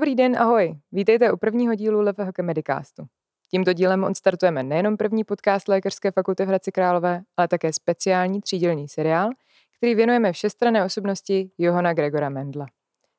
[0.00, 0.74] Dobrý den, ahoj.
[0.92, 3.06] Vítejte u prvního dílu Levého Medicastu.
[3.50, 8.88] Tímto dílem odstartujeme nejenom první podcast Lékařské fakulty v Hradci Králové, ale také speciální třídělný
[8.88, 9.30] seriál,
[9.76, 12.66] který věnujeme všestranné osobnosti Johana Gregora Mendla.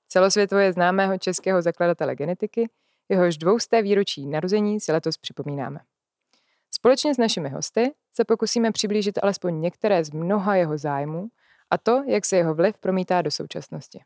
[0.07, 2.69] Celosvětově známého českého zakladatele genetiky,
[3.09, 5.79] jehož dvousté výročí narození si letos připomínáme.
[6.71, 11.27] Společně s našimi hosty se pokusíme přiblížit alespoň některé z mnoha jeho zájmů
[11.69, 13.99] a to, jak se jeho vliv promítá do současnosti.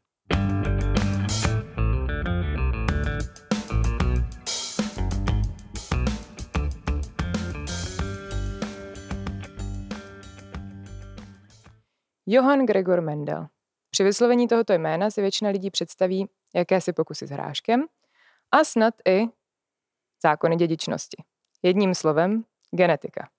[12.28, 13.48] Johann Gregor Mendel.
[13.90, 17.86] Při vyslovení tohoto jména si většina lidí představí jakési pokusy s hráškem
[18.52, 19.26] a snad i
[20.24, 21.24] zákony dědičnosti.
[21.64, 23.30] Jedním slovem genetika.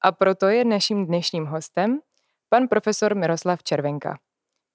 [0.00, 2.00] A proto je naším dnešním hostem
[2.48, 4.18] pan profesor Miroslav Červenka.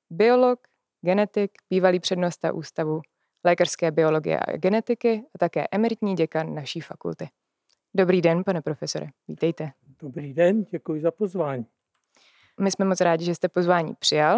[0.09, 0.59] Biolog,
[1.02, 3.02] genetik, bývalý přednosta ústavu
[3.44, 7.30] lékařské biologie a genetiky a také emeritní děkan naší fakulty.
[7.94, 9.72] Dobrý den, pane profesore, vítejte.
[10.00, 11.66] Dobrý den, děkuji za pozvání.
[12.59, 14.38] My jsme moc rádi, že jste pozvání přijal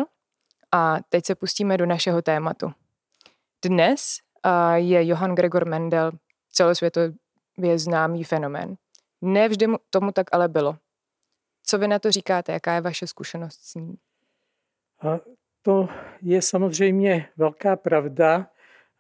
[0.72, 2.72] a teď se pustíme do našeho tématu.
[3.66, 4.18] Dnes
[4.76, 6.12] je Johann Gregor Mendel
[6.52, 7.14] celosvětově
[7.76, 8.76] známý fenomén.
[9.22, 10.78] Nevždy tomu tak ale bylo.
[11.64, 12.52] Co vy na to říkáte?
[12.52, 13.98] Jaká je vaše zkušenost s ním?
[15.02, 15.20] A
[15.62, 15.90] to
[16.22, 18.48] je samozřejmě velká pravda,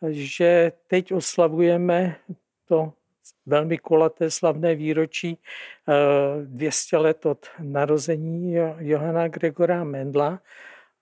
[0.09, 2.15] že teď oslavujeme
[2.65, 2.93] to
[3.45, 5.37] velmi kulaté slavné výročí
[6.45, 10.39] 200 eh, let od narození Johana Gregora Mendla,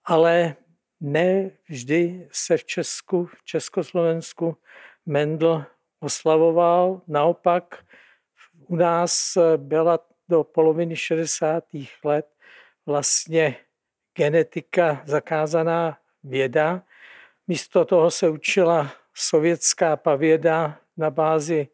[0.06, 0.56] ale
[1.02, 4.58] ne vždy se v Česku, v Československu
[5.06, 5.66] Mendl
[6.00, 7.02] oslavoval.
[7.08, 7.86] Naopak
[8.68, 11.64] u nás byla do poloviny 60.
[12.04, 12.28] let
[12.86, 13.56] vlastně
[14.16, 16.84] genetika zakázaná věda.
[17.48, 21.68] Místo toho se učila sovětská pavěda na bázi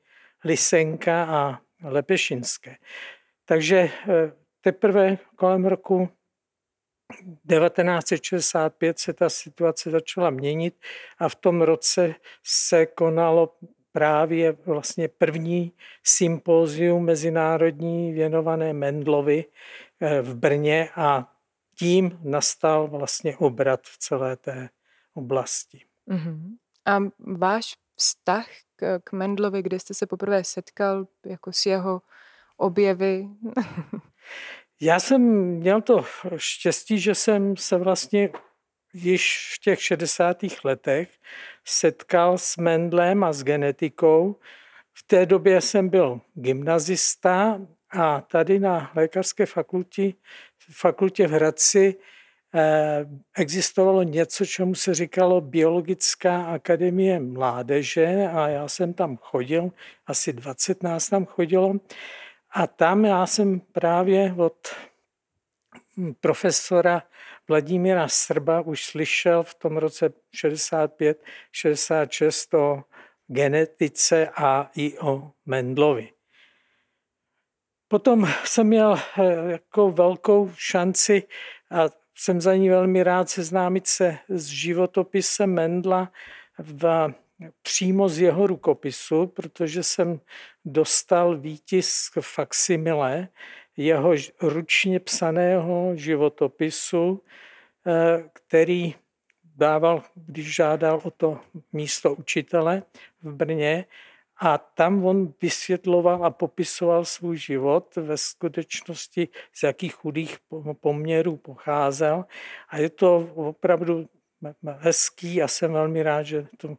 [0.44, 2.76] Lisenka a Lepešinské.
[3.46, 3.92] Takže eh,
[4.62, 6.10] teprve kolem roku
[7.50, 10.76] 1965 se ta situace začala měnit
[11.18, 13.56] a v tom roce se konalo
[13.92, 15.72] právě vlastně první
[16.04, 19.46] sympózium mezinárodní věnované Mendlovi
[20.00, 21.34] eh, v Brně a
[21.76, 24.70] tím nastal vlastně obrat v celé té
[25.14, 25.82] oblasti.
[26.10, 26.58] Uh-huh.
[26.86, 28.48] A váš vztah
[29.04, 32.02] k, Mendlovi, kde jste se poprvé setkal jako s jeho
[32.58, 33.28] objevy?
[34.82, 36.06] Já jsem měl to
[36.38, 38.30] štěstí, že jsem se vlastně
[38.94, 40.38] již v těch 60.
[40.64, 41.10] letech
[41.66, 44.36] setkal s Mendlem a s genetikou.
[44.94, 47.60] V té době jsem byl gymnazista
[47.90, 50.14] a tady na lékařské fakultě,
[50.72, 51.96] fakultě v Hradci
[53.38, 59.72] existovalo něco, čemu se říkalo Biologická akademie mládeže a já jsem tam chodil,
[60.08, 61.74] asi 20 nás tam chodilo
[62.52, 64.68] a tam já jsem právě od
[66.22, 67.04] profesora
[67.48, 72.84] Vladimíra Srba už slyšel v tom roce 65, 66 o
[73.28, 76.10] genetice a i o Mendlovi.
[77.88, 81.24] Potom jsem měl eh, jako velkou šanci
[81.72, 86.12] a jsem za ní velmi rád seznámit se s životopisem Mendla
[86.58, 87.14] v,
[87.62, 90.20] přímo z jeho rukopisu, protože jsem
[90.66, 93.28] dostal výtisk faksimile
[93.78, 97.24] jeho ručně psaného životopisu,
[97.88, 98.96] eh, který
[99.58, 101.40] dával, když žádal o to
[101.74, 102.84] místo učitele
[103.24, 103.86] v Brně,
[104.44, 110.38] a tam on vysvětloval a popisoval svůj život ve skutečnosti, z jakých chudých
[110.80, 112.26] poměrů pocházel.
[112.70, 114.10] A je to opravdu
[114.78, 116.78] hezký a jsem velmi rád, že tu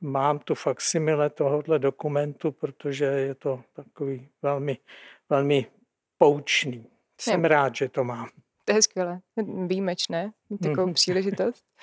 [0.00, 4.78] mám tu faksimile tohohle dokumentu, protože je to takový velmi,
[5.28, 5.66] velmi
[6.18, 6.86] poučný.
[7.20, 7.48] Jsem je.
[7.48, 8.28] rád, že to mám.
[8.64, 9.20] To je skvělé,
[9.66, 10.94] výjimečné, takovou mm.
[10.94, 11.64] příležitost.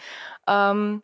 [0.71, 1.01] Um,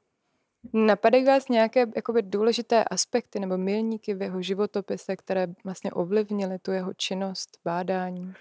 [0.74, 6.71] napadají vás nějaké jakoby, důležité aspekty nebo milníky v jeho životopise, které vlastně ovlivnily tu
[6.71, 8.33] jeho činnost, bádání?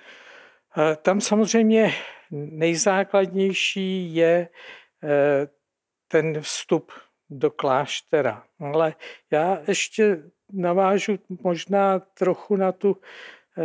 [0.79, 1.95] Eh, tam samozřejmě
[2.31, 4.49] nejzákladnější je
[5.03, 5.49] eh,
[6.09, 6.93] ten vstup
[7.31, 8.45] do kláštera.
[8.61, 8.95] Ale
[9.31, 10.23] já ještě
[10.53, 12.97] navážu možná trochu na tu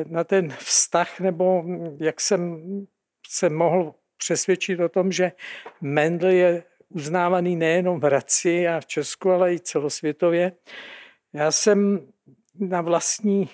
[0.07, 1.63] na ten vztah, nebo
[1.99, 2.61] jak jsem
[3.27, 5.31] se mohl přesvědčit o tom, že
[5.81, 10.51] Mendel je uznávaný nejenom v Hradci a v Česku, ale i celosvětově.
[11.33, 12.07] Já jsem
[12.59, 13.49] na vlastní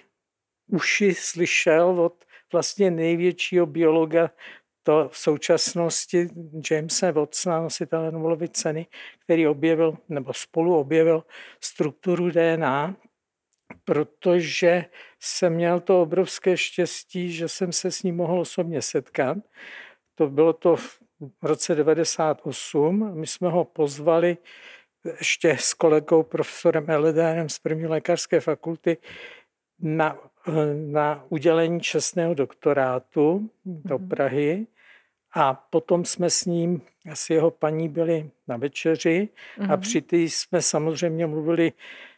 [0.67, 4.29] uši slyšel od vlastně největšího biologa
[4.83, 6.29] to v současnosti
[6.71, 8.87] Jamesa Watsona, nositele Nobelovy ceny,
[9.23, 11.23] který objevil nebo spolu objevil
[11.61, 12.95] strukturu DNA,
[13.85, 14.85] protože
[15.19, 19.37] jsem měl to obrovské štěstí, že jsem se s ním mohl osobně setkat.
[20.15, 21.02] To bylo to v
[21.41, 23.11] roce 98.
[23.13, 24.37] My jsme ho pozvali
[25.19, 28.97] ještě s kolegou profesorem Eledénem z první lékařské fakulty
[29.79, 30.17] na,
[30.75, 34.09] na udělení čestného doktorátu do mhm.
[34.09, 34.67] Prahy.
[35.35, 36.81] A potom jsme s ním,
[37.11, 39.63] asi jeho paní byli na večeři mm-hmm.
[39.63, 39.81] a mhm.
[39.81, 41.71] při té jsme samozřejmě mluvili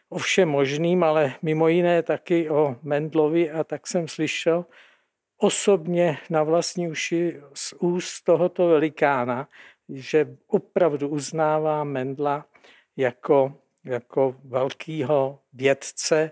[0.08, 4.64] o všem možným, ale mimo jiné taky o Mendlovi a tak jsem slyšel
[5.38, 9.48] osobně na vlastní uši z úst tohoto velikána,
[9.88, 12.46] že opravdu uznává Mendla
[12.96, 13.54] jako,
[13.84, 16.30] jako velkého vědce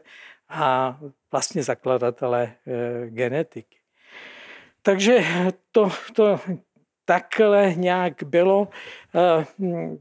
[0.49, 0.99] a
[1.33, 3.79] vlastně zakladatele e, genetiky.
[4.83, 5.25] Takže
[5.73, 6.41] to, to
[7.05, 8.69] takhle nějak bylo.
[9.15, 9.47] Eh,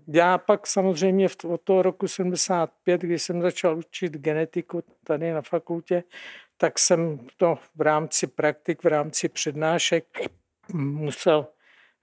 [0.07, 6.03] já pak samozřejmě od toho roku 75, kdy jsem začal učit genetiku tady na fakultě,
[6.57, 10.05] tak jsem to v rámci praktik, v rámci přednášek
[10.73, 11.47] musel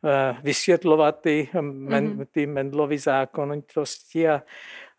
[0.04, 2.26] eh, vysvětlovat ty, men, mm-hmm.
[2.30, 4.42] ty Mendlovy zákonitosti a,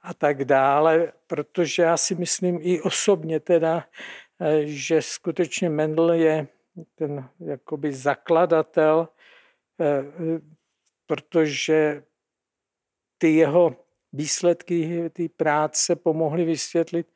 [0.02, 3.84] a tak dále, protože já si myslím i osobně teda,
[4.42, 6.48] eh, že skutečně Mendel je
[6.96, 9.08] ten jakoby zakladatel
[9.82, 10.42] Eh,
[11.06, 12.04] protože
[13.18, 13.76] ty jeho
[14.14, 17.08] výsledky ty práce pomohly vysvětlit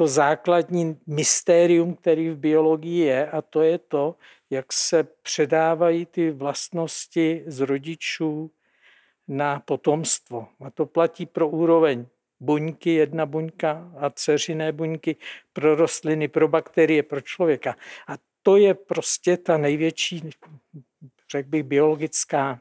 [0.00, 4.16] to základní mystérium, který v biologii je, a to je to,
[4.50, 8.50] jak se předávají ty vlastnosti z rodičů
[9.28, 10.48] na potomstvo.
[10.64, 12.06] A to platí pro úroveň
[12.40, 15.16] buňky, jedna buňka a dceřiné buňky
[15.52, 17.76] pro rostliny, pro bakterie, pro člověka.
[18.08, 18.12] A
[18.42, 20.30] to je prostě ta největší
[21.30, 22.60] řekl bych, biologická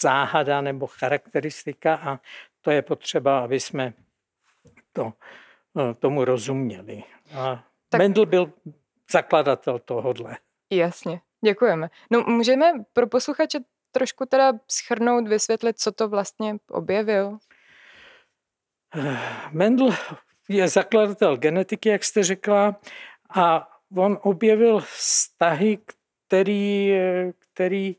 [0.00, 2.20] záhada nebo charakteristika a
[2.60, 3.92] to je potřeba, aby jsme
[4.92, 5.12] to,
[5.98, 7.02] tomu rozuměli.
[7.34, 7.98] A tak...
[7.98, 8.52] Mendel byl
[9.12, 10.36] zakladatel tohohle.
[10.70, 11.90] Jasně, děkujeme.
[12.10, 13.58] No můžeme pro posluchače
[13.92, 17.38] trošku teda schrnout, vysvětlit, co to vlastně objevil?
[18.96, 19.18] Eh,
[19.52, 19.90] Mendel
[20.48, 22.80] je zakladatel genetiky, jak jste řekla,
[23.30, 25.78] a on objevil vztahy,
[26.26, 26.92] který,
[27.38, 27.96] který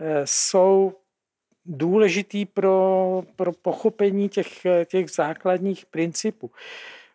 [0.00, 0.92] eh, jsou
[1.64, 6.50] důležitý pro, pro pochopení těch, těch základních principů.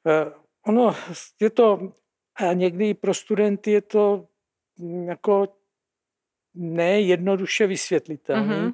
[0.08, 0.32] Eh,
[0.66, 0.96] ono
[1.40, 1.92] je to,
[2.36, 4.28] a někdy pro studenty je to
[5.06, 5.48] jako
[6.56, 8.74] nejednoduše vysvětlitelný, mm-hmm.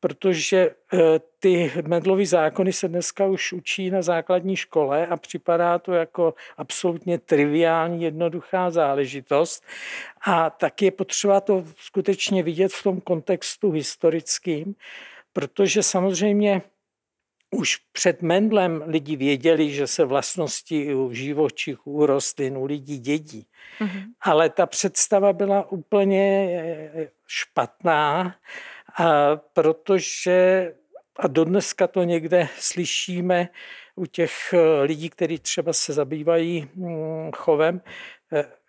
[0.00, 0.98] protože eh,
[1.38, 7.18] ty medlové zákony se dneska už učí na základní škole a připadá to jako absolutně
[7.18, 9.64] triviální, jednoduchá záležitost.
[10.26, 14.74] A tak je potřeba to skutečně vidět v tom kontextu historickým,
[15.32, 16.62] protože samozřejmě
[17.50, 23.46] už před Mendlem lidi věděli, že se vlastnosti u živočichů, u rostlin, u lidí dědí.
[23.80, 24.04] Mm-hmm.
[24.20, 26.48] Ale ta představa byla úplně
[27.26, 28.36] špatná,
[28.96, 30.72] a protože
[31.16, 33.48] a dodneska to někde slyšíme
[33.96, 37.80] u těch lidí, kteří třeba se zabývají mm, chovem,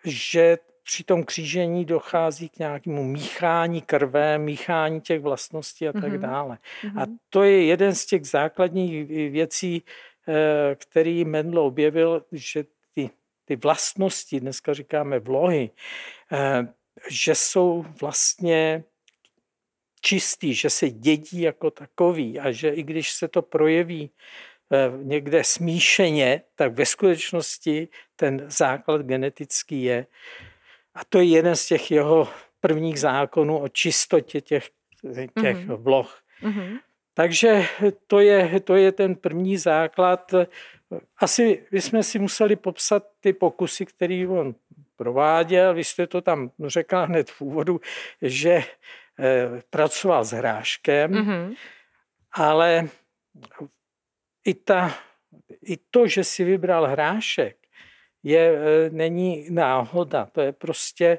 [0.04, 6.18] že při tom křížení dochází k nějakému míchání krve, míchání těch vlastností a tak mm-hmm.
[6.18, 6.58] dále.
[6.82, 7.02] Mm-hmm.
[7.02, 9.82] A to je jeden z těch základních věcí,
[10.28, 13.10] eh, který Mendel objevil, že ty,
[13.44, 15.70] ty vlastnosti, dneska říkáme vlohy,
[16.32, 16.66] eh,
[17.10, 18.84] že jsou vlastně
[20.00, 24.10] čistý, že se dědí jako takový a že i když se to projeví
[24.72, 30.06] eh, někde smíšeně, tak ve skutečnosti ten základ genetický je
[30.94, 32.28] a to je jeden z těch jeho
[32.60, 34.70] prvních zákonů o čistotě těch,
[35.40, 35.76] těch mm-hmm.
[35.76, 36.22] vloh.
[36.42, 36.78] Mm-hmm.
[37.14, 37.64] Takže
[38.06, 40.34] to je, to je ten první základ.
[41.16, 44.54] Asi bychom si museli popsat ty pokusy, které on
[44.96, 45.74] prováděl.
[45.74, 47.80] Vy jste to tam řekla hned v úvodu,
[48.22, 51.56] že eh, pracoval s hráškem, mm-hmm.
[52.32, 52.88] ale
[54.44, 54.94] i, ta,
[55.62, 57.56] i to, že si vybral hrášek,
[58.22, 60.28] je, e, není náhoda.
[60.32, 61.18] To je prostě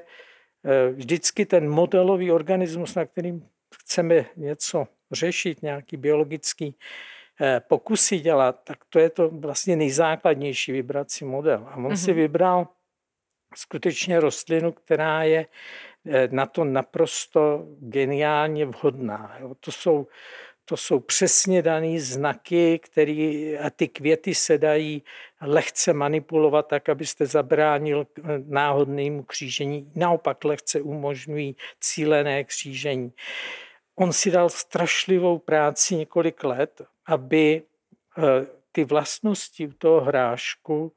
[0.64, 6.76] e, vždycky ten modelový organismus, na kterým chceme něco řešit, nějaký biologický
[7.40, 11.66] e, pokusy dělat, tak to je to vlastně nejzákladnější vybrací model.
[11.70, 12.04] A on mm-hmm.
[12.04, 12.20] si mhm.
[12.20, 12.68] vybral
[13.56, 15.46] skutečně rostlinu, která je
[16.30, 19.38] na to naprosto geniálně vhodná.
[19.60, 20.06] To jsou
[20.64, 25.02] to jsou přesně dané znaky, který, a ty květy se dají
[25.40, 28.06] lehce manipulovat tak, abyste zabránil
[28.46, 29.92] náhodnému křížení.
[29.94, 33.12] Naopak lehce umožňují cílené křížení.
[33.94, 37.62] On si dal strašlivou práci několik let, aby
[38.18, 38.22] eh,
[38.72, 40.92] ty vlastnosti u toho hrášku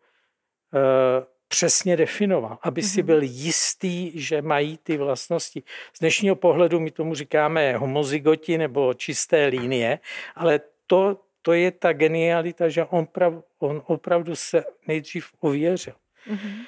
[0.74, 3.06] eh, přesně definoval, aby si mhm.
[3.06, 5.63] byl jistý, že mají ty vlastnosti.
[5.94, 10.00] Z dnešního pohledu my tomu říkáme homozygoti nebo čisté linie,
[10.36, 15.94] ale to, to je ta genialita, že on, prav, on opravdu se nejdřív ověřil.
[16.30, 16.66] Mm-hmm.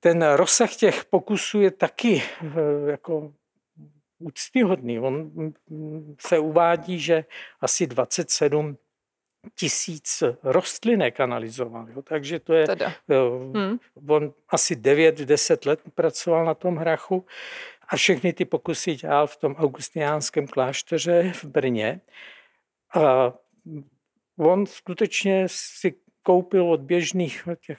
[0.00, 3.32] Ten rozsah těch pokusů je taky eh, jako
[4.18, 5.00] úctyhodný.
[5.00, 5.32] On
[6.20, 7.24] se uvádí, že
[7.60, 8.76] asi 27
[9.54, 11.88] tisíc rostlinek analyzoval.
[11.88, 12.02] Jo.
[12.02, 12.92] Takže to je, teda.
[13.54, 13.78] hmm.
[14.08, 17.26] on asi 9-10 let pracoval na tom hrachu
[17.88, 22.00] a všechny ty pokusy dělal v tom augustiniánském klášteře v Brně.
[22.94, 23.32] A
[24.38, 27.78] on skutečně si koupil od běžných těch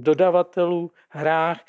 [0.00, 1.60] dodavatelů hrách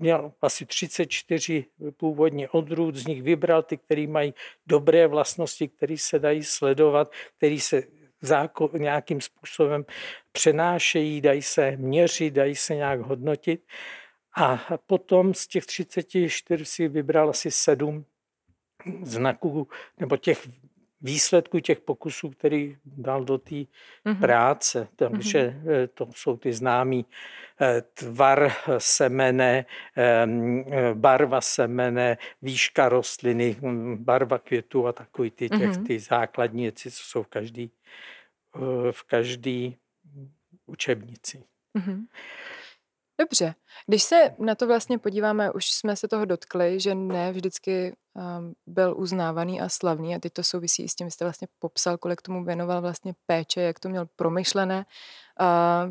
[0.00, 1.64] měl asi 34
[1.96, 4.34] původně odrůd, z nich vybral ty, které mají
[4.66, 7.82] dobré vlastnosti, které se dají sledovat, které se
[8.20, 9.84] zákon, nějakým způsobem
[10.32, 13.62] přenášejí, dají se měřit, dají se nějak hodnotit.
[14.36, 18.04] A potom z těch 34 si vybral asi sedm
[19.02, 20.48] znaků nebo těch
[21.00, 24.20] výsledků těch pokusů, který dal do té mm-hmm.
[24.20, 24.88] práce.
[24.96, 25.88] Takže mm-hmm.
[25.94, 27.06] to jsou ty známý
[27.60, 29.64] eh, tvar semene,
[29.96, 35.86] ehm, barva semene, výška rostliny, hm, barva květu a takový ty, těch, mm-hmm.
[35.86, 37.79] ty základní věci, co jsou v každý, eh,
[38.90, 39.76] v každý
[40.66, 41.44] učebnici.
[41.78, 42.06] Mm-hmm.
[43.20, 43.54] Dobře.
[43.86, 48.54] Když se na to vlastně podíváme, už jsme se toho dotkli, že ne vždycky um,
[48.66, 52.44] byl uznávaný a slavný a teď to souvisí s tím, jste vlastně popsal, kolik tomu
[52.44, 54.86] věnoval vlastně péče, jak to měl promyšlené,
[55.38, 55.82] a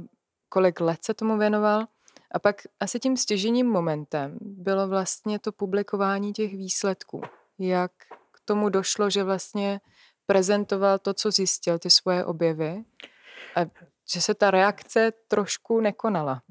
[0.50, 1.86] kolik let se tomu věnoval.
[2.32, 7.22] A pak asi tím stěžením momentem bylo vlastně to publikování těch výsledků.
[7.60, 7.92] Jak
[8.32, 9.82] k tomu došlo, že vlastně
[10.30, 12.84] prezentoval to, co zjistil, ty svoje objevy
[13.56, 13.66] a
[14.14, 16.42] že se ta reakce trošku nekonala.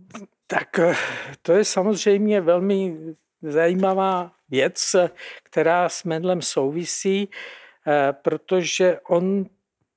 [0.47, 0.95] Tak eh,
[1.43, 2.97] to je samozřejmě velmi
[3.43, 4.97] zajímavá věc,
[5.43, 7.29] která s Mendlem souvisí,
[7.87, 9.47] eh, protože on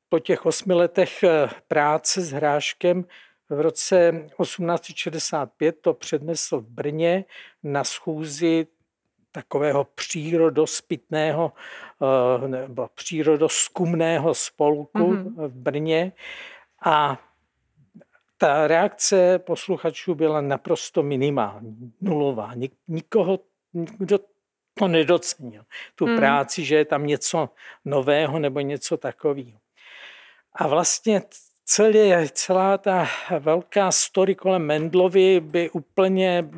[0.10, 3.06] po těch osmi letech eh, práce s hráškem
[3.50, 4.12] v roce
[4.42, 7.26] 1865 to přednesl v Brně
[7.64, 8.68] na schůzi
[9.32, 11.54] takového přírodospitného
[12.48, 15.48] nebo přírodoskumného spolku mm-hmm.
[15.48, 16.12] v Brně
[16.86, 17.22] a
[18.38, 22.52] ta reakce posluchačů byla naprosto minimální, nulová.
[22.88, 23.40] Nikoho,
[23.74, 24.20] nikdo
[24.74, 25.64] to nedocenil,
[25.96, 26.18] tu hmm.
[26.18, 27.50] práci, že je tam něco
[27.86, 29.60] nového nebo něco takového.
[30.54, 31.22] A vlastně
[31.66, 33.08] celé, celá ta
[33.40, 36.50] velká story kolem Mendlovy by úplně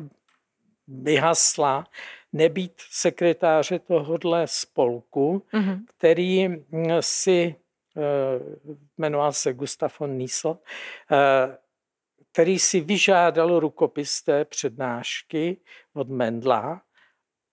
[0.88, 1.86] vyhasla,
[2.34, 5.80] nebýt sekretáře tohohle spolku, mm-hmm.
[5.96, 6.48] který
[7.00, 7.54] si
[7.96, 8.02] eh,
[8.98, 10.58] jmenoval se Gustav von Niesel,
[11.12, 11.56] eh,
[12.32, 15.56] který si vyžádal rukopis té přednášky
[15.94, 16.82] od Mendla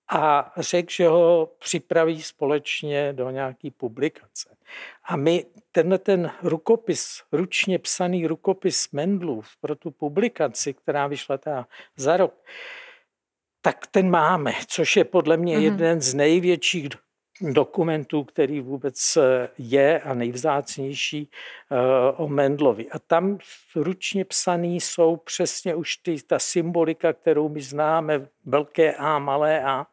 [0.09, 4.57] a řekl, že ho připraví společně do nějaké publikace.
[5.03, 11.39] A my tenhle ten rukopis, ručně psaný rukopis Mendlův pro tu publikaci, která vyšla
[11.95, 12.33] za rok,
[13.61, 15.61] tak ten máme, což je podle mě mm-hmm.
[15.61, 16.89] jeden z největších
[17.41, 21.29] dokumentů, který vůbec eh, je a nejvzácnější
[21.71, 21.75] eh,
[22.17, 22.89] o Mendlovi.
[22.89, 23.37] A tam
[23.75, 29.85] ručně psaný jsou přesně už ty, ta symbolika, kterou my známe, velké A, malé A.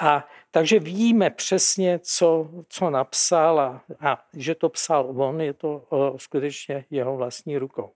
[0.00, 5.86] A takže víme přesně, co, co napsal a, a že to psal on, je to
[5.88, 7.92] o, skutečně jeho vlastní rukou.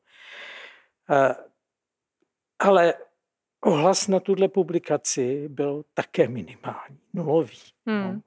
[1.09, 1.37] A,
[2.59, 2.95] ale
[3.60, 7.58] ohlas na tuhle publikaci byl také minimální, nulový.
[7.86, 8.02] Hmm.
[8.02, 8.20] No.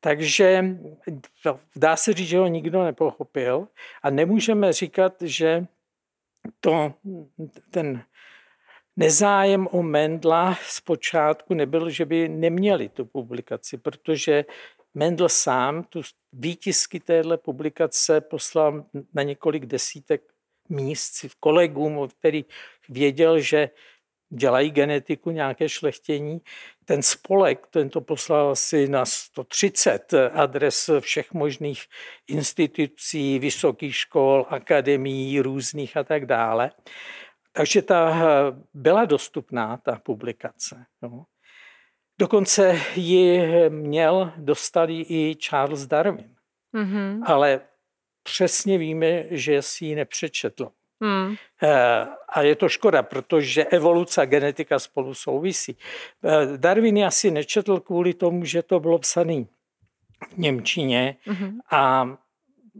[0.00, 0.64] Takže
[1.76, 3.68] dá se říct, že ho nikdo nepochopil
[4.02, 5.66] a nemůžeme říkat, že
[6.60, 6.94] to,
[7.70, 8.04] ten
[8.96, 14.44] nezájem o Mendla zpočátku nebyl, že by neměli tu publikaci, protože
[14.94, 18.84] Mendel sám tu výtisky téhle publikace poslal
[19.14, 20.22] na několik desítek
[20.68, 22.44] míst kolegům, který
[22.88, 23.70] věděl, že
[24.30, 26.40] dělají genetiku, nějaké šlechtění.
[26.84, 31.84] Ten spolek, ten to poslal asi na 130 adres všech možných
[32.26, 36.70] institucí, vysokých škol, akademií různých a tak dále.
[37.52, 38.14] Takže ta
[38.74, 40.86] byla dostupná, ta publikace.
[41.02, 41.24] No.
[42.20, 46.36] Dokonce ji měl, dostali i Charles Darwin.
[46.74, 47.22] mm-hmm.
[47.26, 47.60] ale
[48.22, 50.70] přesně víme, že si ji nepřečetl.
[51.00, 51.34] Hmm.
[52.28, 55.76] A je to škoda, protože evoluce a genetika spolu souvisí.
[56.24, 59.44] Eh, Darwin asi nečetl kvůli tomu, že to bylo psané
[60.34, 61.58] v Němčině hmm.
[61.70, 62.10] a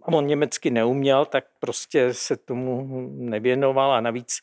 [0.03, 4.41] on německy neuměl, tak prostě se tomu nevěnoval a navíc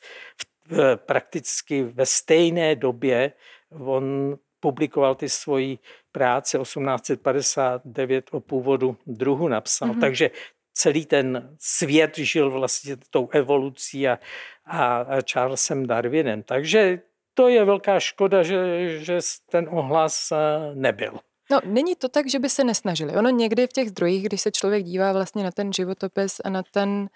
[0.71, 3.33] v, prakticky ve stejné době
[3.71, 5.79] on publikoval ty svoji
[6.11, 9.89] práce 1859 o původu druhu napsal.
[9.89, 9.99] Mm-hmm.
[9.99, 10.31] Takže
[10.77, 14.19] celý ten svět žil vlastně tou evolucí a,
[14.65, 16.43] a, Charlesem Darwinem.
[16.43, 17.01] Takže
[17.33, 19.19] to je velká škoda, že, že
[19.49, 20.35] ten ohlas eh,
[20.73, 21.19] nebyl.
[21.51, 23.15] No, není to tak, že by se nesnažili.
[23.15, 26.63] Ono někdy v těch zdrojích, když se člověk dívá vlastně na ten životopis a na
[26.63, 27.09] ten,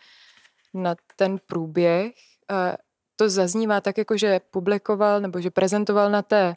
[0.74, 2.14] na ten průběh,
[2.52, 2.78] eh,
[3.16, 6.56] to zaznívá tak, jako že publikoval nebo že prezentoval na té,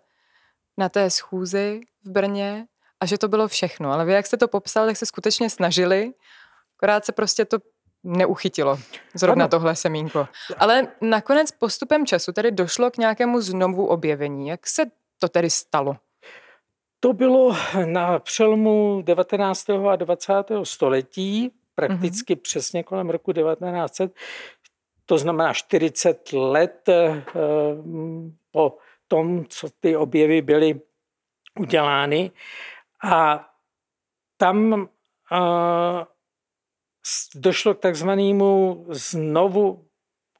[0.76, 2.66] na té schůzi v Brně
[3.00, 3.92] a že to bylo všechno.
[3.92, 6.12] Ale vy, jak jste to popsal, tak se skutečně snažili
[6.84, 7.58] Akorát se prostě to
[8.02, 8.78] neuchytilo,
[9.14, 9.50] zrovna ano.
[9.50, 10.28] tohle semínko.
[10.58, 14.48] Ale nakonec postupem času tedy došlo k nějakému znovu objevení.
[14.48, 14.82] Jak se
[15.18, 15.96] to tedy stalo?
[17.00, 19.70] To bylo na přelomu 19.
[19.70, 20.32] a 20.
[20.62, 22.40] století, prakticky mm-hmm.
[22.40, 24.14] přesně kolem roku 1900,
[25.06, 27.24] to znamená 40 let eh,
[28.50, 28.76] po
[29.08, 30.80] tom, co ty objevy byly
[31.58, 32.30] udělány.
[33.04, 33.48] A
[34.36, 34.88] tam
[35.32, 36.13] eh,
[37.34, 39.84] došlo k takzvanému znovu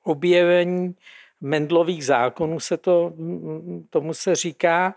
[0.03, 0.95] objevení
[1.41, 3.13] Mendlových zákonů, se to,
[3.91, 4.95] tomu se říká.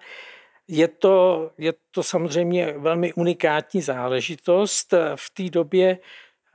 [0.67, 4.93] Je to, je to samozřejmě velmi unikátní záležitost.
[5.15, 5.99] V té době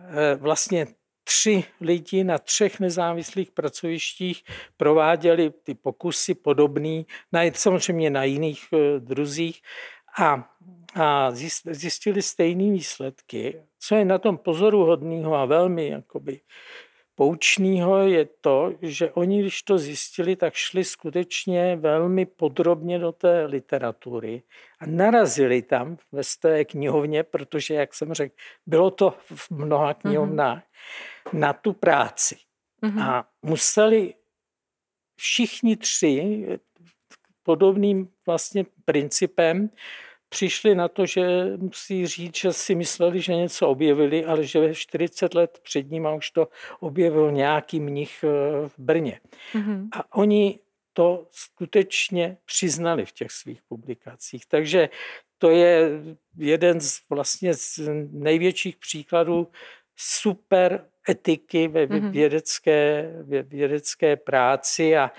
[0.00, 0.86] eh, vlastně
[1.24, 4.44] tři lidi na třech nezávislých pracovištích
[4.76, 9.62] prováděli ty pokusy podobný, na, samozřejmě na jiných eh, druzích
[10.18, 10.50] a,
[10.94, 11.30] a
[11.70, 13.62] zjistili stejné výsledky.
[13.78, 16.40] Co je na tom pozoruhodného a velmi jakoby
[17.14, 23.44] poučného je to, že oni, když to zjistili, tak šli skutečně velmi podrobně do té
[23.44, 24.42] literatury
[24.78, 28.34] a narazili tam ve té knihovně, protože, jak jsem řekl,
[28.66, 29.94] bylo to v mnoha mhm.
[29.94, 31.38] knihovnách, mm-hmm.
[31.38, 32.36] na tu práci.
[32.82, 33.02] Mm-hmm.
[33.02, 34.14] A museli
[35.16, 36.46] všichni tři
[37.42, 39.70] podobným vlastně principem
[40.28, 41.22] přišli na to, že
[41.56, 46.08] musí říct, že si mysleli, že něco objevili, ale že ve 40 let před ním
[46.16, 46.48] už to
[46.80, 49.20] objevil nějaký mnich eh, v Brně.
[49.54, 49.88] Mm-hmm.
[49.92, 50.58] A oni
[50.92, 54.46] to skutečně přiznali v těch svých publikacích.
[54.46, 54.88] Takže
[55.38, 55.90] to je
[56.38, 57.78] jeden z vlastně z
[58.12, 59.48] největších příkladů
[59.96, 62.10] super etiky ve mm-hmm.
[62.10, 65.10] vědecké, vědecké práci a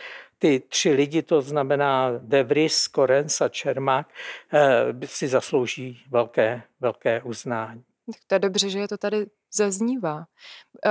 [0.44, 4.10] ty tři lidi, to znamená Devris, Korenc a Čermák,
[4.54, 7.84] eh, si zaslouží velké, velké uznání.
[8.28, 10.26] To je dobře, že je to tady zaznívá.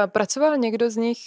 [0.06, 1.18] Pracoval někdo z nich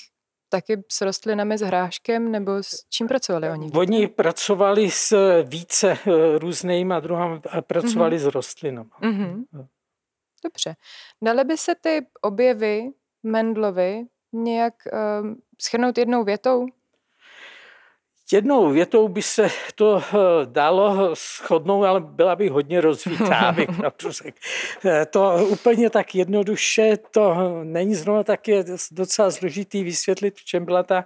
[0.49, 3.71] taky s rostlinami, s hráškem, nebo s čím pracovali oni?
[3.71, 8.29] Oni pracovali s více eh, různýma druhami a pracovali mm-hmm.
[8.29, 8.89] s rostlinami.
[9.01, 9.67] Mm-hmm.
[10.43, 10.75] Dobře.
[11.21, 12.89] Dali by se ty objevy
[13.23, 14.73] Mendlovi nějak
[15.21, 16.65] um, schrnout jednou větou?
[18.31, 23.55] Jednou větou by se to eh, dalo shodnout, ale byla by hodně rozvítá,
[23.97, 24.37] to řekl.
[24.85, 30.65] Eh, to úplně tak jednoduše, to není zrovna tak je docela složitý vysvětlit, v čem
[30.65, 31.05] byla ta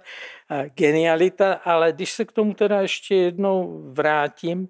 [0.50, 4.68] eh, genialita, ale když se k tomu teda ještě jednou vrátím,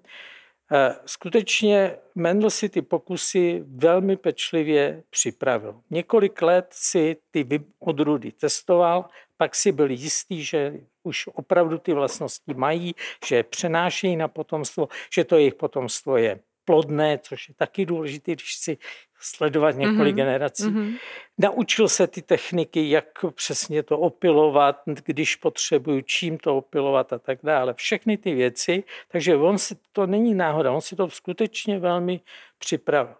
[1.05, 5.81] skutečně Mendel si ty pokusy velmi pečlivě připravil.
[5.89, 7.47] Několik let si ty
[7.79, 9.05] odrůdy testoval,
[9.41, 10.73] pak si byl jistý, že
[11.03, 17.19] už opravdu ty vlastnosti mají, že přenášejí na potomstvo, že to jejich potomstvo je plodné,
[17.23, 18.77] což je taky důležité, když si
[19.19, 20.15] sledovat několik mm-hmm.
[20.15, 20.63] generací.
[20.63, 20.97] Mm-hmm.
[21.37, 27.39] Naučil se ty techniky, jak přesně to opilovat, když potřebuju, čím to opilovat a tak
[27.43, 27.73] dále.
[27.73, 32.21] Všechny ty věci, takže on si, to není náhoda, on si to skutečně velmi
[32.59, 33.15] připravil.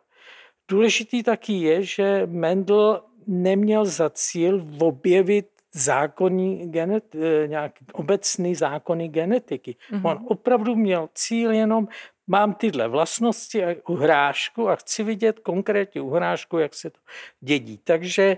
[0.67, 9.07] Důležitý taky je, že Mendel neměl za cíl objevit zákonní genet, eh, nějak obecný zákony
[9.07, 9.75] genetiky.
[9.91, 10.09] Mm-hmm.
[10.09, 11.87] On opravdu měl cíl jenom,
[12.27, 16.99] mám tyhle vlastnosti a uhrášku a chci vidět konkrétně uhrášku, jak se to
[17.39, 17.77] dědí.
[17.77, 18.37] Takže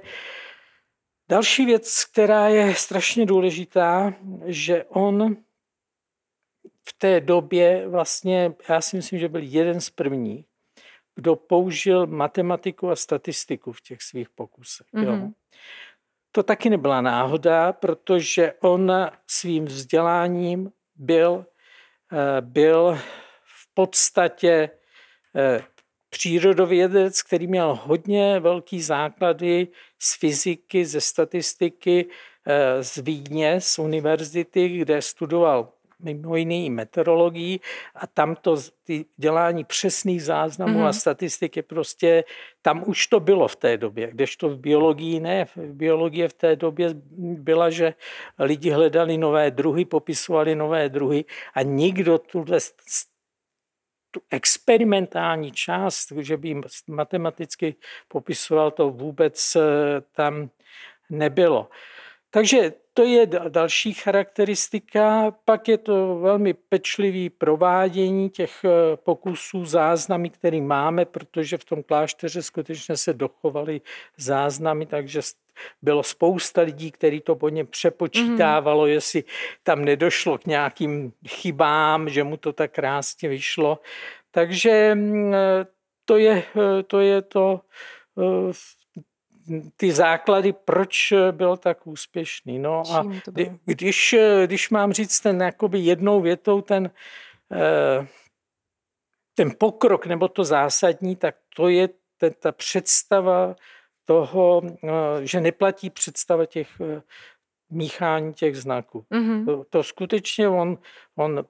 [1.29, 4.13] další věc, která je strašně důležitá,
[4.45, 5.37] že on
[6.89, 10.45] v té době vlastně, já si myslím, že byl jeden z prvních,
[11.15, 14.87] kdo použil matematiku a statistiku v těch svých pokusech.
[14.93, 15.21] Mm-hmm.
[15.21, 15.31] Jo.
[16.35, 18.91] To taky nebyla náhoda, protože on
[19.27, 21.45] svým vzděláním byl,
[22.11, 22.99] eh, byl
[23.43, 24.69] v podstatě
[25.35, 25.63] eh,
[26.09, 29.67] přírodovědec, který měl hodně velký základy
[29.99, 32.09] z fyziky, ze statistiky,
[32.47, 37.59] eh, z Vídně, z univerzity, kde studoval mimo jiný i meteorologii
[37.95, 40.81] a tam to ty dělání přesných záznamů mm-hmm.
[40.81, 40.93] a mhm.
[40.93, 42.23] statistiky prostě,
[42.61, 45.45] tam už to bylo v té době, kdežto v biologii ne.
[45.45, 47.93] V biologii v té době byla, že
[48.39, 52.59] lidi hledali nové druhy, popisovali nové druhy a nikdo tuhle
[54.11, 57.75] tu experimentální část, že by matematicky
[58.07, 59.61] popisoval, to vůbec eh,
[60.15, 60.49] tam
[61.09, 61.69] nebylo.
[62.29, 65.31] Takže to je další charakteristika.
[65.45, 71.83] Pak je to velmi pečlivý provádění těch eh, pokusů, záznamy, které máme, protože v tom
[71.83, 73.81] klášteře skutečně se dochovaly
[74.17, 75.21] záznamy, takže
[75.81, 78.93] bylo spousta lidí, kteří to po něm přepočítávalo, mm-hmm.
[78.93, 79.23] jestli
[79.63, 83.79] tam nedošlo k nějakým chybám, že mu to tak krásně vyšlo.
[84.31, 85.65] Takže mm, eh,
[86.05, 87.61] to je eh, to, je to
[89.77, 92.59] ty základy, proč byl tak úspěšný.
[92.59, 93.05] No a
[93.65, 96.91] když, když mám říct ten jakoby jednou větou ten,
[97.51, 98.07] eh,
[99.35, 101.89] ten pokrok nebo to zásadní, tak to je
[102.39, 103.55] ta představa
[104.05, 104.89] toho, eh,
[105.21, 107.01] že neplatí představa těch eh,
[107.69, 109.05] míchání těch znaků.
[109.11, 109.45] Mm-hmm.
[109.45, 110.77] To, to skutečně on,
[111.15, 111.45] on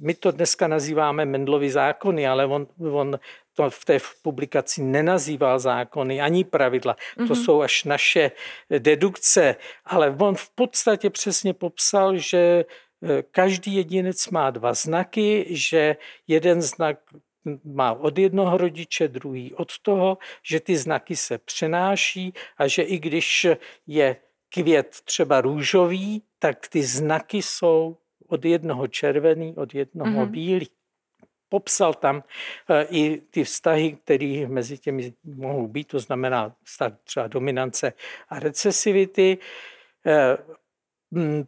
[0.00, 3.18] my to dneska nazýváme Mendlovy zákony, ale on, on
[3.54, 6.94] to v té publikaci nenazýval zákony ani pravidla.
[6.94, 7.26] Mm-hmm.
[7.26, 7.44] To mhm.
[7.44, 8.30] jsou až naše
[8.78, 12.64] dedukce, ale on v podstatě přesně popsal, že
[13.02, 16.98] eh, každý jedinec má dva znaky, že jeden znak
[17.64, 22.98] má od jednoho rodiče, druhý od toho, že ty znaky se přenáší a že i
[22.98, 23.46] když
[23.86, 24.16] je
[24.48, 27.96] květ třeba růžový, tak ty znaky jsou
[28.28, 30.30] od jednoho červený, od jednoho mm-hmm.
[30.30, 30.68] bílý.
[31.48, 32.22] Popsal tam
[32.70, 37.92] eh, i ty vztahy, které mezi těmi mohou být, to znamená vztah třeba dominance
[38.28, 39.38] a recesivity.
[40.06, 40.36] Eh,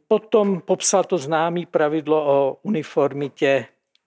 [0.08, 3.66] potom popsal to známé pravidlo o uniformitě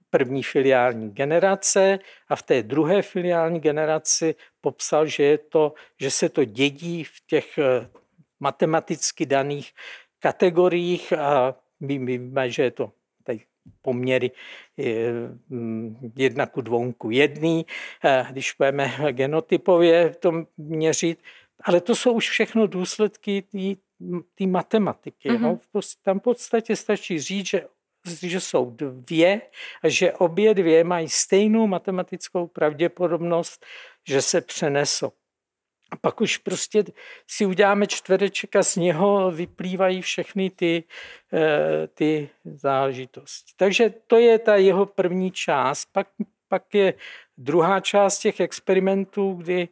[0.10, 6.30] první filiální generace a v té druhé filiální generaci popsal, že, je to, že se
[6.30, 7.90] to dědí v těch eh,
[8.40, 9.74] matematicky daných
[10.20, 12.92] kategoriích a my víme, že je to
[13.82, 14.32] poměry
[15.50, 17.66] mm, jedna ku dvou ku jedný,
[18.32, 21.20] když budeme genotypově to měřit,
[21.64, 23.44] ale to jsou už všechno důsledky
[24.36, 25.30] té matematiky.
[25.30, 25.40] Mm-hmm.
[25.74, 25.84] No?
[26.02, 27.66] Tam v podstatě stačí říct, že
[28.22, 29.42] že jsou dvě
[29.84, 33.66] a že obě dvě mají stejnou matematickou pravděpodobnost,
[34.08, 35.12] že se přenesou.
[35.92, 36.84] A pak už prostě
[37.28, 40.84] si uděláme čtvereček a z něho vyplývají všechny ty,
[41.34, 43.54] eh, ty záležitosti.
[43.58, 45.86] Takže to je ta jeho první část.
[45.92, 46.08] Pak,
[46.48, 46.94] pak je
[47.38, 49.68] druhá část těch experimentů, kdy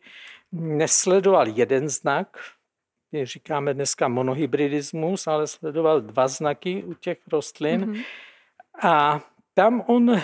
[0.51, 2.38] nesledoval jeden znak,
[3.23, 7.86] říkáme dneska monohybridismus, ale sledoval dva znaky u těch rostlin.
[7.86, 8.03] Mm-hmm.
[8.84, 9.21] A
[9.53, 10.23] tam on eh,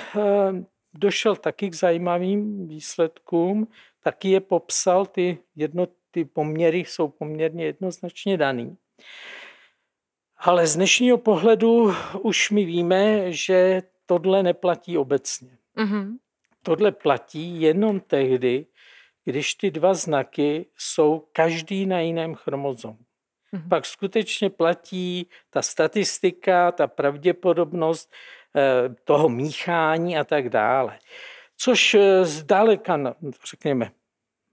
[0.94, 3.68] došel taky k zajímavým výsledkům,
[4.04, 8.78] taky je popsal, ty, jedno, ty poměry jsou poměrně jednoznačně daný.
[10.38, 15.58] Ale z dnešního pohledu už my víme, že tohle neplatí obecně.
[15.78, 16.18] Mm-hmm.
[16.64, 18.66] Tohle platí jenom tehdy,
[19.26, 22.98] když ty dva znaky jsou každý na jiném chromozomu.
[23.54, 23.70] Mm-hmm.
[23.70, 28.14] Pak skutečně platí ta statistika, ta pravděpodobnost
[28.56, 31.00] eh, toho míchání a tak dále
[31.58, 33.16] což eh, zdaleka,
[33.50, 33.92] řekněme,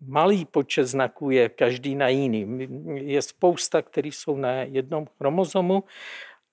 [0.00, 2.68] malý počet znaků je každý na jiný.
[2.94, 5.84] Je spousta, které jsou na jednom chromozomu.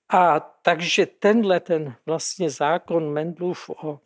[0.08, 4.00] A takže tenhle ten vlastně zákon Mendlův o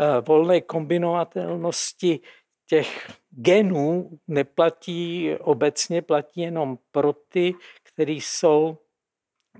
[0.00, 2.20] eh, volné kombinovatelnosti
[2.66, 8.78] těch genů neplatí obecně, platí jenom pro ty, které jsou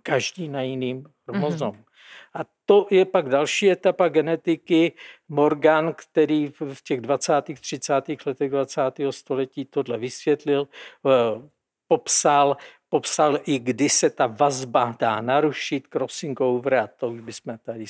[0.03, 1.73] každý na jiným chromozomu.
[1.73, 1.88] Mm-hmm.
[2.35, 4.93] A to je pak další etapa genetiky.
[5.29, 7.45] Morgan, který v těch 20.
[7.61, 7.95] 30.
[8.27, 8.81] letech 20.
[9.11, 10.69] století tohle vysvětlil,
[11.07, 11.49] eh,
[11.89, 12.57] popsal,
[12.89, 17.85] popsal i, kdy se ta vazba dá narušit, crossing over, a to už bychom tady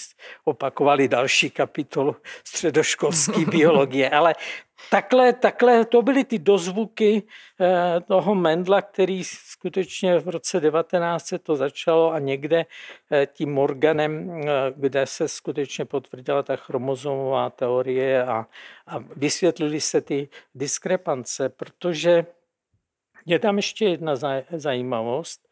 [0.45, 4.35] opakovali další kapitolu středoškolské biologie, ale
[4.91, 7.23] takhle, takhle to byly ty dozvuky
[7.61, 12.67] eh, toho Mendla, který skutečně v roce 19 to začalo a někde
[13.11, 18.47] eh, tím Morganem, eh, kde se skutečně potvrdila ta chromozomová teorie a,
[18.87, 22.27] a vysvětlili se ty diskrepance, protože
[23.27, 24.13] je tam ještě jedna
[24.51, 25.49] zajímavost.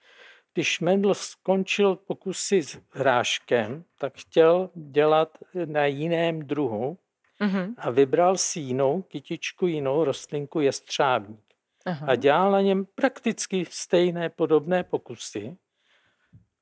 [0.55, 6.99] Když Mendel skončil pokusy s hráškem, tak chtěl dělat na jiném druhu
[7.41, 7.75] mm-hmm.
[7.79, 11.47] a vybral si jinou kytičku, jinou rostlinku jestřábník.
[11.87, 12.07] Aha.
[12.07, 15.57] A dělal na něm prakticky stejné podobné pokusy.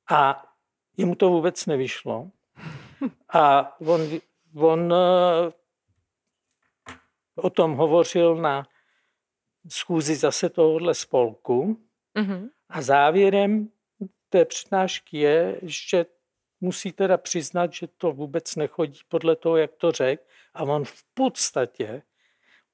[0.09, 0.45] A
[0.97, 2.31] jemu to vůbec nevyšlo.
[3.33, 4.01] A on,
[4.55, 5.51] on eh,
[7.35, 8.67] o tom hovořil na
[9.69, 11.77] schůzi zase tohohle spolku.
[12.15, 12.49] Mm-hmm.
[12.69, 13.69] A závěrem
[14.29, 16.05] té přednášky je, že
[16.61, 20.23] musí teda přiznat, že to vůbec nechodí podle toho, jak to řekl.
[20.53, 22.01] A on v podstatě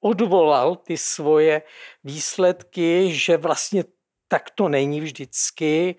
[0.00, 1.62] odvolal ty svoje
[2.04, 3.84] výsledky, že vlastně
[4.28, 5.96] tak to není vždycky.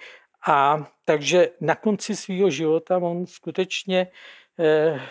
[0.48, 4.08] A takže na konci svého života on skutečně
[4.60, 5.02] eh,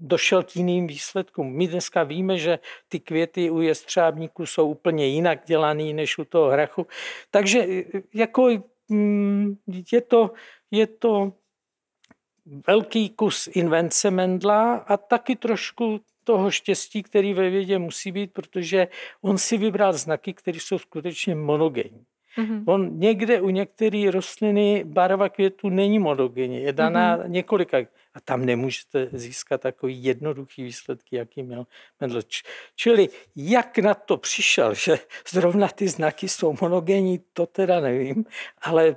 [0.00, 1.56] došel k jiným výsledkům.
[1.56, 2.58] My dneska víme, že
[2.88, 6.86] ty květy u jestřábníků jsou úplně jinak dělaný než u toho hrachu.
[7.30, 7.66] Takže
[8.14, 8.48] jako
[8.88, 9.56] mm,
[9.92, 10.30] je to,
[10.70, 11.32] je to
[12.66, 18.88] velký kus invence Mendla a taky trošku toho štěstí, který ve vědě musí být, protože
[19.22, 22.04] on si vybral znaky, které jsou skutečně monogenní.
[22.38, 22.62] Mm-hmm.
[22.66, 27.28] On někde u některé rostliny barva květu není monogenní, je daná mm-hmm.
[27.28, 27.78] několika
[28.18, 31.66] a tam nemůžete získat takový jednoduchý výsledky, jaký měl
[32.00, 32.22] Mendel.
[32.76, 34.98] Čili jak na to přišel, že
[35.30, 38.24] zrovna ty znaky jsou monogenní, to teda nevím,
[38.62, 38.96] ale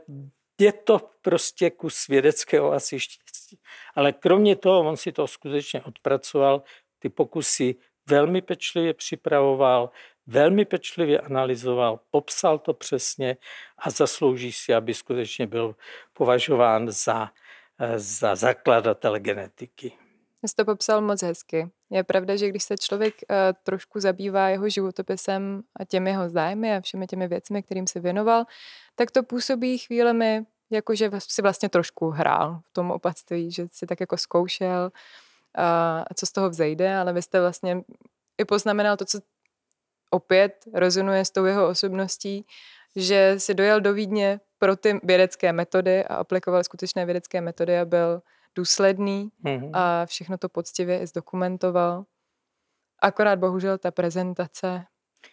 [0.59, 3.59] je to prostě kus vědeckého asi štěstí.
[3.95, 6.63] Ale kromě toho, on si to skutečně odpracoval,
[6.99, 7.75] ty pokusy
[8.09, 9.89] velmi pečlivě připravoval,
[10.27, 13.37] velmi pečlivě analyzoval, popsal to přesně
[13.77, 15.75] a zaslouží si, aby skutečně byl
[16.13, 17.31] považován za,
[17.95, 19.91] za zakladatele genetiky.
[20.45, 21.69] Jsi to popsal moc hezky.
[21.89, 26.75] Je pravda, že když se člověk uh, trošku zabývá jeho životopisem a těmi jeho zájmy
[26.75, 28.45] a všemi těmi věcmi, kterým se věnoval,
[28.95, 33.85] tak to působí chvílemi, jako že si vlastně trošku hrál v tom opatství, že si
[33.87, 34.91] tak jako zkoušel
[35.55, 37.83] a co z toho vzejde, ale vy jste vlastně
[38.37, 39.19] i poznamenal to, co
[40.09, 42.45] opět rezonuje s tou jeho osobností,
[42.95, 47.85] že si dojel do Vídně pro ty vědecké metody a aplikoval skutečné vědecké metody a
[47.85, 48.21] byl
[48.55, 49.69] důsledný mm-hmm.
[49.73, 52.03] a všechno to poctivě i zdokumentoval.
[52.99, 54.85] Akorát bohužel ta prezentace,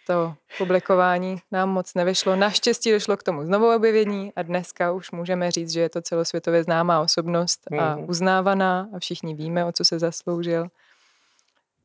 [0.07, 2.37] to publikování nám moc nevyšlo.
[2.37, 6.65] Naštěstí došlo k tomu znovu objevění a dneska už můžeme říct, že je to celosvětově
[6.65, 7.83] známá osobnost mm-hmm.
[7.83, 8.11] a mhm.
[8.11, 10.69] uznávaná a všichni víme, o co se zasloužil.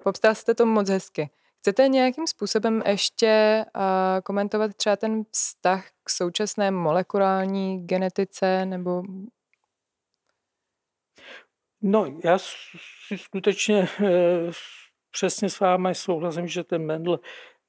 [0.04, 1.30] Popstal jste to moc hezky.
[1.64, 3.82] Chcete nějakým způsobem ještě uh,
[4.24, 9.04] komentovat třeba ten vztah k současné molekulární genetice nebo
[11.82, 14.08] No, já si skutečně e,
[15.12, 17.20] přesně s vámi souhlasím, že ten Mendel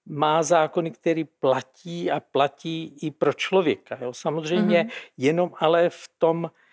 [0.06, 3.98] má zákony, které platí a platí i pro člověka.
[4.00, 4.12] Jo.
[4.12, 5.10] Samozřejmě mm-hmm.
[5.16, 6.63] jenom ale v tom, eh,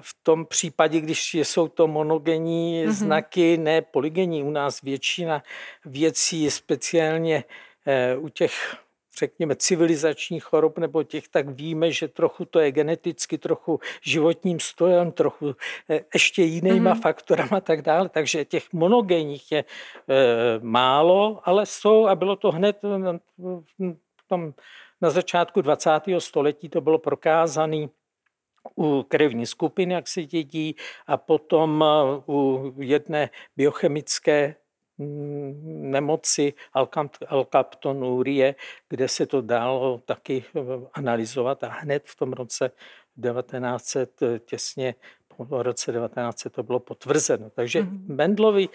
[0.00, 2.90] v tom případě, když jsou to monogenní mm-hmm.
[2.90, 5.42] znaky, ne polygenní, u nás většina
[5.84, 7.44] věcí, speciálně
[7.86, 8.76] eh, u těch
[9.18, 15.12] řekněme, civilizačních chorob nebo těch, tak víme, že trochu to je geneticky, trochu životním stojem,
[15.12, 15.54] trochu
[15.90, 17.00] eh, ještě jinýma mm-hmm.
[17.00, 18.08] faktorama a tak dále.
[18.08, 19.64] Takže těch monogenních je e,
[20.62, 22.80] málo, ale jsou a bylo to hned
[24.28, 24.54] tam
[25.00, 25.90] na začátku 20.
[26.18, 27.86] století to bylo prokázané
[28.76, 34.54] u krevní skupiny, jak se dědí, a potom eh, u jedné biochemické
[35.88, 36.54] nemoci
[37.28, 38.54] alkaptonurie,
[38.88, 40.60] kde se to dalo taky eh,
[40.92, 42.70] analyzovat a hned v tom roce
[43.22, 44.94] 1900, eh, těsně
[45.36, 47.50] po roce 1900 to bylo potvrzeno.
[47.50, 48.14] Takže mm-hmm.
[48.14, 48.68] Mendlovi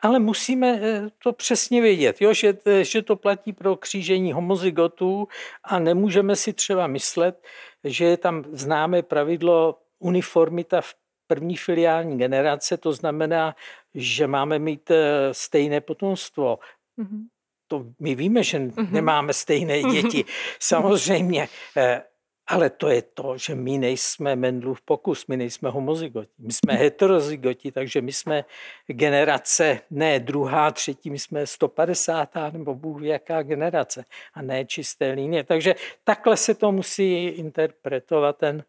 [0.00, 0.80] ale musíme
[1.22, 5.28] to přesně vědět, jo, že, že to platí pro křížení homozygotů
[5.64, 7.46] a nemůžeme si třeba myslet,
[7.86, 10.94] že je tam známé pravidlo uniformita v
[11.26, 13.56] první filiální generace, to znamená,
[13.94, 16.58] že máme mít eh, stejné potomstvo.
[16.98, 17.22] Mm-hmm.
[17.68, 18.90] To my víme, že mm-hmm.
[18.90, 20.24] nemáme stejné děti,
[20.60, 22.02] samozřejmě, eh,
[22.46, 27.72] ale to je to, že my nejsme Mendlův pokus, my nejsme homozygoti, my jsme heterozygoti,
[27.72, 28.44] takže my jsme
[28.86, 32.34] generace ne druhá, třetí, my jsme 150.
[32.52, 34.04] nebo Bůh jaká generace
[34.34, 35.44] a ne čisté linie.
[35.44, 38.64] Takže takhle se to musí interpretovat ten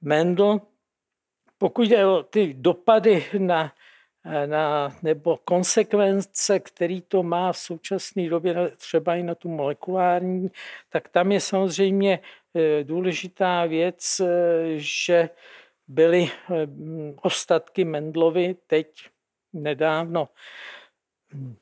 [0.00, 0.60] Mendel.
[1.58, 3.72] Pokud jde o ty dopady na,
[4.46, 10.50] na, nebo konsekvence, který to má v současné době, třeba i na tu molekulární,
[10.90, 12.18] tak tam je samozřejmě
[12.82, 14.28] důležitá věc, eh,
[14.76, 15.28] že
[15.88, 16.66] byly eh,
[17.22, 19.08] ostatky Mendlovy teď
[19.52, 20.28] nedávno
[21.34, 21.56] hm,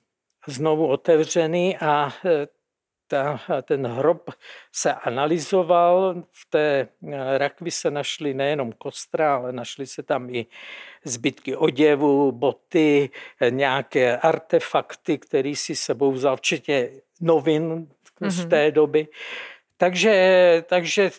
[0.46, 2.12] znovu otevřeny a
[3.07, 4.31] ta, ten hrob
[4.72, 10.46] se analyzoval, v té eh, rakvi se našly nejenom kostra, ale našly se tam i
[11.05, 13.11] zbytky oděvu, boty,
[13.50, 17.88] nějaké artefakty, které si sebou vzal, včetně novin
[18.29, 18.50] z mhm.
[18.50, 19.09] té doby.
[19.80, 21.10] Takže, takže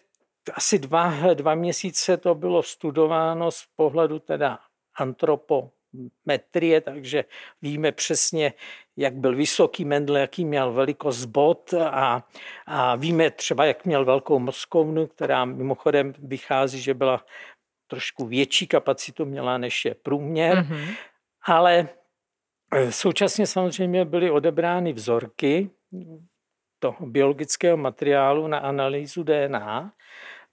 [0.54, 4.60] asi dva, dva měsíce to bylo studováno z pohledu teda
[4.95, 7.26] antropometrie, takže
[7.62, 8.54] víme přesně,
[8.97, 12.28] jak byl vysoký Mendel, jaký měl velikost bod a,
[12.65, 17.26] a víme třeba, jak měl velkou mozkovnu, která mimochodem vychází, že byla
[17.88, 20.95] trošku větší kapacitu měla, než je průměr, mm-hmm.
[21.45, 21.89] ale
[22.74, 25.69] e, současně samozřejmě byly odebrány vzorky
[26.82, 29.94] toho biologického materiálu na analýzu DNA,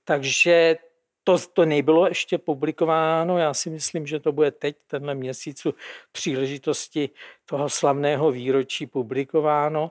[0.05, 0.77] takže
[1.25, 5.75] to, to nebylo ještě publikováno, já si myslím, že to bude teď, tenhle měsícu,
[6.13, 7.11] příležitosti
[7.45, 9.91] toho slavného výročí publikováno.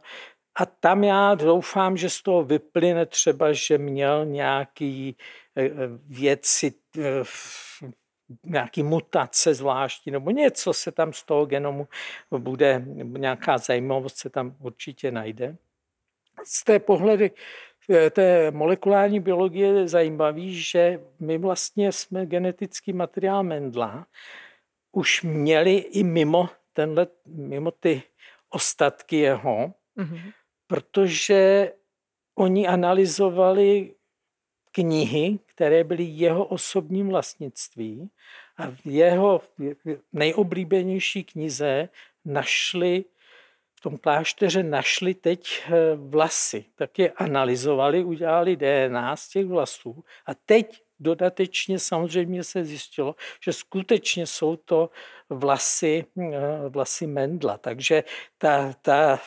[0.56, 5.16] A tam já doufám, že z toho vyplyne třeba, že měl nějaký
[5.56, 5.72] eh, eh,
[6.08, 7.24] věci, eh,
[8.44, 11.88] nějaký mutace zvláštní, nebo něco se tam z toho genomu
[12.38, 15.58] bude, nějaká zajímavost se tam určitě najde.
[16.44, 17.32] Z té pohledy
[17.90, 24.08] Eh, té molekulární biologie je zajímavý, že my vlastně jsme genetický materiál Mendla
[24.92, 28.04] už měli i mimo, tenhle, mimo ty
[28.50, 30.34] ostatky jeho, mm-hmm.
[30.68, 31.72] protože
[32.36, 33.94] oni analyzovali
[34.72, 38.10] knihy, které byly jeho osobním vlastnictví
[38.58, 39.42] a v jeho
[40.14, 41.90] nejoblíbenější knize
[42.26, 43.06] našli
[43.78, 50.04] v tom klášteře našli teď eh, vlasy, tak je analyzovali, udělali DNA z těch vlasů
[50.26, 54.90] a teď dodatečně samozřejmě se zjistilo, že skutečně jsou to
[55.30, 57.58] vlasy, eh, vlasy Mendla.
[57.58, 58.04] Takže
[58.38, 59.20] ta, ta,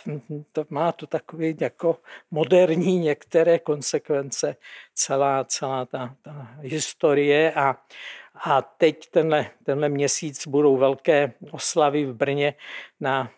[0.53, 1.99] to má to takový jako
[2.31, 4.57] moderní některé konsekvence
[4.95, 7.77] celá, celá ta, ta historie a,
[8.35, 12.55] a teď tenhle, tenhle měsíc budou velké oslavy v Brně
[13.01, 13.31] na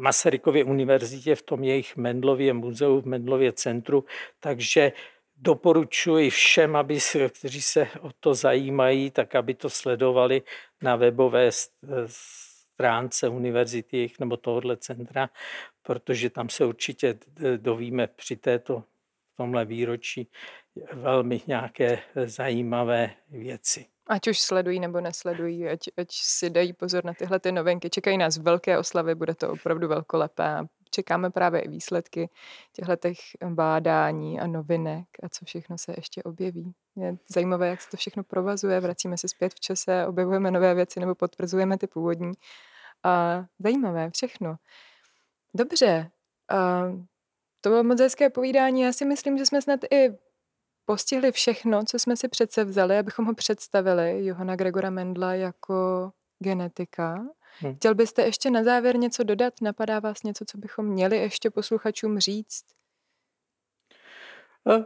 [0.00, 4.04] Masarykově univerzitě v tom jejich Mendlově muzeu, v Mendlově centru,
[4.40, 4.92] takže
[5.36, 10.42] doporučuji všem, aby, kteří se o to zajímají, tak aby to sledovali
[10.82, 11.50] na webové
[12.06, 15.30] stránce univerzity nebo tohohle centra,
[15.82, 17.18] protože tam se určitě
[17.56, 18.84] dovíme při této
[19.36, 20.28] tomhle výročí
[20.92, 23.86] velmi nějaké zajímavé věci.
[24.10, 27.90] Ať už sledují nebo nesledují, ať, ať si dají pozor na tyhle ty novinky.
[27.90, 30.66] Čekají nás velké oslavy, bude to opravdu velkolepé.
[30.90, 32.30] Čekáme právě i výsledky
[32.72, 33.08] těchto
[33.48, 36.74] bádání a novinek a co všechno se ještě objeví.
[36.96, 41.00] Je zajímavé, jak se to všechno provazuje, vracíme se zpět v čase, objevujeme nové věci
[41.00, 42.32] nebo potvrzujeme ty původní.
[43.04, 44.56] A zajímavé, všechno.
[45.54, 46.10] Dobře,
[46.48, 46.82] a
[47.60, 48.80] to bylo moc hezké povídání.
[48.80, 50.10] Já si myslím, že jsme snad i
[50.90, 57.22] postihli všechno, co jsme si přece vzali, abychom ho představili, Johana Gregora Mendla, jako genetika.
[57.60, 57.74] Hmm.
[57.74, 59.54] Chtěl byste ještě na závěr něco dodat?
[59.62, 62.64] Napadá vás něco, co bychom měli ještě posluchačům říct?
[64.68, 64.84] Eh,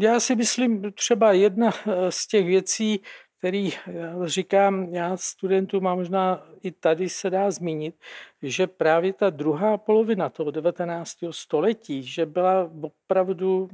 [0.00, 3.00] já si myslím, třeba jedna eh, z těch věcí,
[3.38, 7.94] který já říkám, já studentům a možná i tady se dá zmínit,
[8.42, 11.10] že právě ta druhá polovina toho 19.
[11.30, 13.68] století, že byla opravdu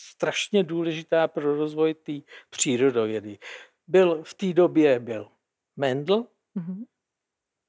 [0.00, 2.12] strašně důležitá pro rozvoj té
[2.50, 3.38] přírodovědy.
[3.86, 5.28] Byl v té době byl
[5.76, 6.84] Mendel, mm-hmm.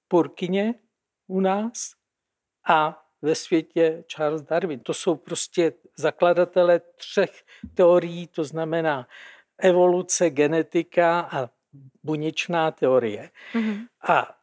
[0.08, 0.76] Purkyně
[1.28, 1.94] u nás
[2.67, 4.80] a ve světě Charles Darwin.
[4.80, 9.08] To jsou prostě zakladatelé třech teorií, to znamená
[9.58, 11.50] evoluce, genetika a
[12.04, 13.30] buněčná teorie.
[13.54, 13.88] Mm-hmm.
[14.08, 14.38] A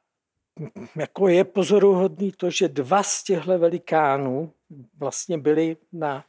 [0.96, 4.53] jako je pozoruhodný to, že dva z těchto velikánů
[4.98, 6.24] vlastně byli na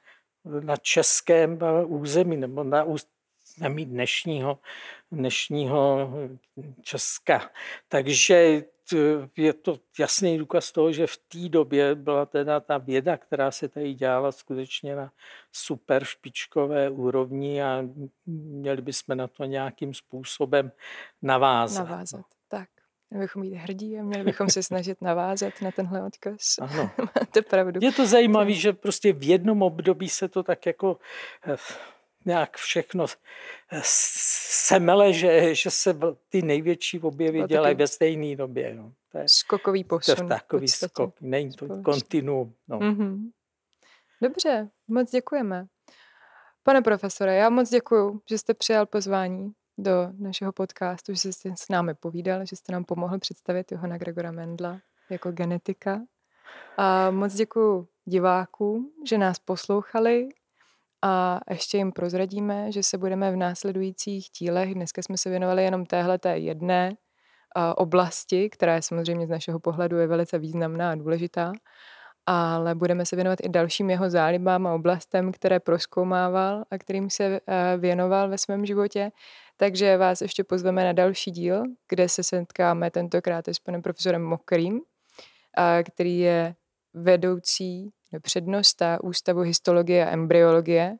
[0.46, 4.60] na českém území nebo na území dnešního,
[5.12, 6.10] dnešního
[6.82, 7.50] Česka.
[7.88, 8.64] Takže
[9.38, 13.70] je to jasný důkaz toho, že v té době byla teda ta věda, která se
[13.70, 15.12] tady dělala skutečně na
[15.52, 17.84] super špičkové úrovni a
[18.26, 20.72] měli bychom na to nějakým způsobem
[21.22, 21.90] navázat.
[21.90, 22.26] Navázat.
[23.10, 26.56] Měli bychom být hrdí a měli bychom se snažit navázat na tenhle odkaz.
[26.62, 26.92] Ano.
[27.20, 27.80] Máte pravdu.
[27.84, 30.98] Je to zajímavé, že prostě v jednom období se to tak jako
[31.48, 31.58] eh,
[32.26, 33.06] nějak všechno
[33.72, 35.98] eh, semele, že, že se
[36.30, 38.76] ty největší objevy dělají ve stejné době.
[38.76, 38.94] No.
[39.12, 40.16] To je, skokový posun.
[40.16, 42.54] To je takový skok, není to kontinuum.
[42.68, 42.80] No.
[42.80, 43.32] Mm-hmm.
[44.22, 45.66] Dobře, moc děkujeme.
[46.64, 49.52] Pane profesore, já moc děkuji, že jste přijal pozvání
[49.84, 54.32] do našeho podcastu, že jste s námi povídal, že jste nám pomohl představit Johana Gregora
[54.32, 56.02] Mendla jako genetika.
[56.78, 60.30] A moc děkuji divákům, že nás poslouchali
[61.02, 65.86] a ještě jim prozradíme, že se budeme v následujících dílech, dneska jsme se věnovali jenom
[65.86, 66.92] téhle té jedné
[67.76, 71.52] oblasti, která je samozřejmě z našeho pohledu je velice významná a důležitá,
[72.26, 77.40] ale budeme se věnovat i dalším jeho zálibám a oblastem, které proskoumával a kterým se
[77.48, 79.12] eh, věnoval ve svém životě.
[79.62, 84.82] Takže vás ještě pozveme na další díl, kde se setkáme tentokrát s panem profesorem Mokrým,
[85.86, 86.56] který je
[86.94, 87.90] vedoucí
[88.22, 90.98] přednosta Ústavu histologie a embryologie.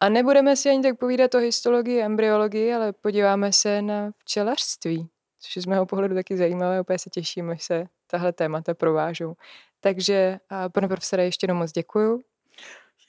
[0.00, 5.08] A nebudeme si ani tak povídat o histologii a embryologii, ale podíváme se na včelařství,
[5.40, 9.34] což je z mého pohledu taky zajímavé, úplně se těším, až se tahle témata provážou.
[9.80, 10.38] Takže,
[10.72, 12.20] pane profesore, ještě jednou moc děkuju.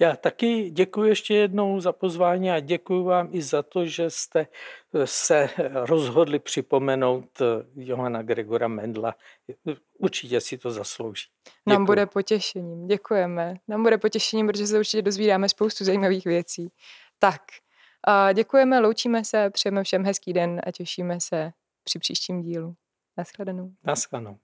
[0.01, 4.47] Já taky děkuji ještě jednou za pozvání a děkuji vám i za to, že jste
[4.93, 7.45] eh, se rozhodli připomenout eh,
[7.75, 9.15] Johana Gregora Mendla.
[9.97, 11.23] Určitě si to zaslouží.
[11.45, 11.73] Děkuji.
[11.73, 13.55] Nám bude potěšením, děkujeme.
[13.67, 16.71] Nám bude potěšením, protože se určitě dozvídáme spoustu zajímavých věcí.
[17.19, 17.41] Tak,
[18.33, 21.51] děkujeme, loučíme se, přejeme všem hezký den a těšíme se
[21.83, 22.75] při příštím dílu.
[23.17, 23.71] Naschledanou.
[23.83, 24.37] Naschledanou.